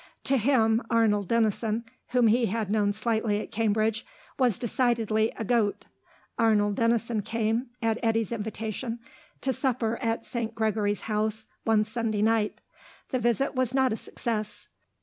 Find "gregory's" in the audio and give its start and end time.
10.55-11.01